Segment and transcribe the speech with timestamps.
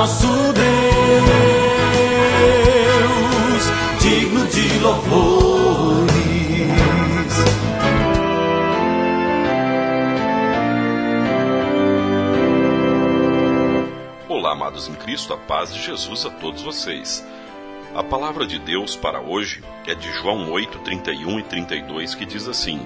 [0.00, 0.64] nosso Deus,
[4.00, 6.10] digno de louvores.
[14.26, 17.22] Olá, amados em Cristo, a paz de Jesus a todos vocês.
[17.94, 22.48] A palavra de Deus para hoje é de João 8, 31 e 32, que diz
[22.48, 22.80] assim: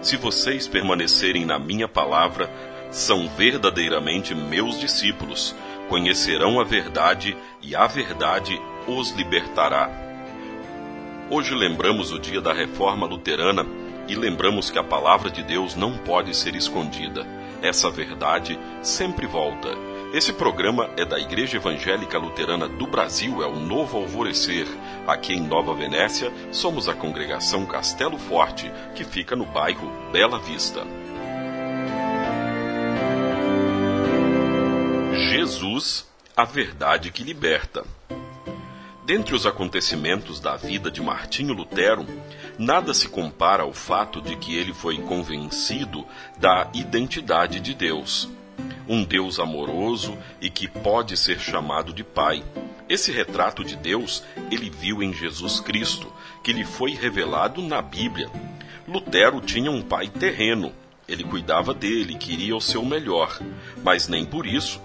[0.00, 2.48] Se vocês permanecerem na minha palavra,
[2.92, 5.52] são verdadeiramente meus discípulos,
[5.88, 9.90] conhecerão a verdade e a verdade os libertará.
[11.30, 13.66] Hoje lembramos o dia da reforma luterana
[14.06, 17.26] e lembramos que a palavra de Deus não pode ser escondida.
[17.62, 19.70] Essa verdade sempre volta.
[20.12, 24.66] Esse programa é da Igreja Evangélica Luterana do Brasil, é o Novo Alvorecer.
[25.08, 30.86] Aqui em Nova Venécia, somos a congregação Castelo Forte, que fica no bairro Bela Vista.
[35.54, 36.04] Jesus,
[36.36, 37.84] a verdade que liberta.
[39.06, 42.04] Dentre os acontecimentos da vida de Martinho Lutero,
[42.58, 46.04] nada se compara ao fato de que ele foi convencido
[46.38, 48.28] da identidade de Deus.
[48.88, 52.42] Um Deus amoroso e que pode ser chamado de Pai.
[52.88, 58.28] Esse retrato de Deus ele viu em Jesus Cristo, que lhe foi revelado na Bíblia.
[58.88, 60.72] Lutero tinha um pai terreno,
[61.06, 63.40] ele cuidava dele, queria o seu melhor,
[63.84, 64.82] mas nem por isso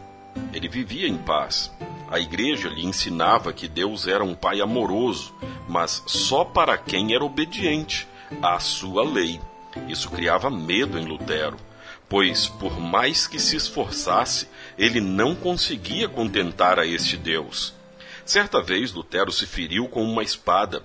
[0.54, 1.72] ele vivia em paz.
[2.10, 5.34] A igreja lhe ensinava que Deus era um pai amoroso,
[5.68, 8.08] mas só para quem era obediente
[8.42, 9.40] à sua lei.
[9.88, 11.58] Isso criava medo em Lutero,
[12.08, 17.74] pois, por mais que se esforçasse, ele não conseguia contentar a este Deus.
[18.26, 20.84] Certa vez, Lutero se feriu com uma espada.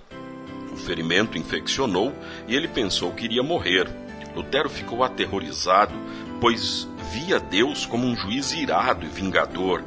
[0.73, 2.12] O ferimento infeccionou
[2.48, 4.04] e ele pensou que iria morrer.
[4.35, 5.95] Lutero ficou aterrorizado,
[6.41, 9.83] pois via Deus como um juiz irado e vingador.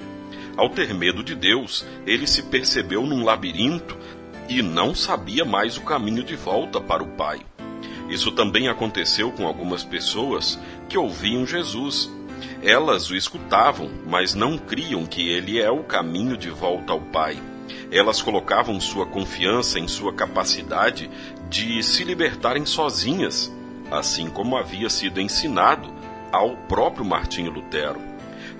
[0.55, 3.97] Ao ter medo de Deus, ele se percebeu num labirinto
[4.49, 7.41] e não sabia mais o caminho de volta para o Pai.
[8.09, 10.57] Isso também aconteceu com algumas pessoas
[10.88, 12.09] que ouviam Jesus.
[12.63, 17.38] Elas o escutavam, mas não criam que ele é o caminho de volta ao Pai.
[17.91, 21.09] Elas colocavam sua confiança em sua capacidade
[21.50, 23.51] de se libertarem sozinhas,
[23.91, 25.93] assim como havia sido ensinado
[26.31, 28.01] ao próprio Martinho Lutero.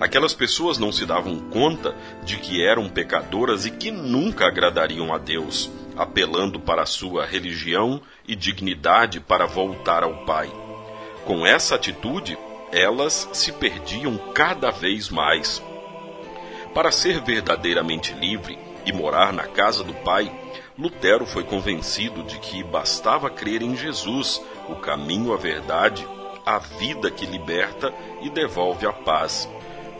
[0.00, 5.18] Aquelas pessoas não se davam conta de que eram pecadoras e que nunca agradariam a
[5.18, 10.50] Deus, apelando para a sua religião e dignidade para voltar ao Pai.
[11.24, 12.38] Com essa atitude,
[12.70, 15.60] elas se perdiam cada vez mais.
[16.72, 18.56] Para ser verdadeiramente livre
[18.86, 20.30] e morar na casa do Pai,
[20.78, 26.06] Lutero foi convencido de que bastava crer em Jesus, o caminho, a verdade
[26.48, 27.92] a vida que liberta
[28.22, 29.46] e devolve a paz.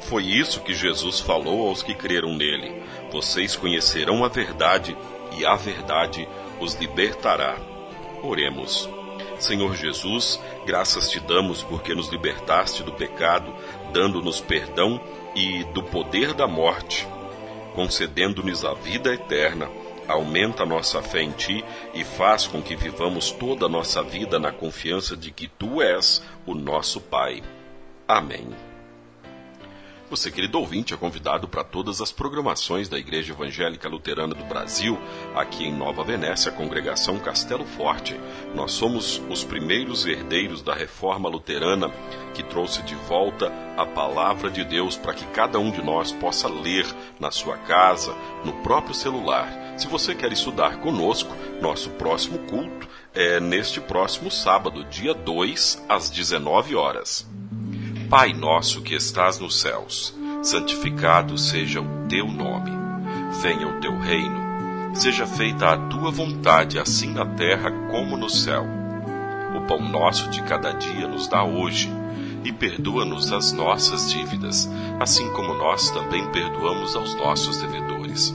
[0.01, 4.97] Foi isso que Jesus falou aos que creram nele: Vocês conhecerão a verdade,
[5.37, 6.27] e a verdade
[6.59, 7.55] os libertará.
[8.23, 8.89] Oremos.
[9.39, 13.55] Senhor Jesus, graças te damos porque nos libertaste do pecado,
[13.93, 14.99] dando-nos perdão
[15.35, 17.07] e do poder da morte,
[17.75, 19.69] concedendo-nos a vida eterna
[20.09, 21.65] aumenta nossa fé em Ti
[21.95, 26.23] e faz com que vivamos toda a nossa vida na confiança de que Tu és
[26.47, 27.43] o nosso Pai.
[28.09, 28.49] Amém.
[30.11, 34.99] Você, querido ouvinte, é convidado para todas as programações da Igreja Evangélica Luterana do Brasil,
[35.35, 38.19] aqui em Nova Venécia, congregação Castelo Forte.
[38.55, 41.91] Nós somos os primeiros herdeiros da reforma luterana
[42.33, 46.49] que trouxe de volta a palavra de Deus para que cada um de nós possa
[46.49, 46.87] ler
[47.21, 48.15] na sua casa,
[48.47, 49.68] no próprio celular.
[49.79, 56.11] Se você quer estudar conosco, nosso próximo culto é neste próximo sábado, dia 2, às
[56.11, 57.25] 19 horas.
[58.11, 60.13] Pai nosso que estás nos céus,
[60.43, 62.73] santificado seja o teu nome.
[63.41, 64.97] Venha o teu reino.
[64.97, 68.67] Seja feita a tua vontade, assim na terra como no céu.
[69.57, 71.89] O pão nosso de cada dia nos dá hoje,
[72.43, 74.69] e perdoa-nos as nossas dívidas,
[74.99, 78.35] assim como nós também perdoamos aos nossos devedores.